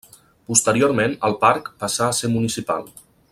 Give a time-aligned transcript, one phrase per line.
[0.51, 2.89] Posteriorment el parc passà a ser municipal.